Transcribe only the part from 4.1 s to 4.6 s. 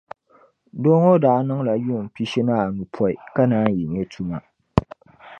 tuma.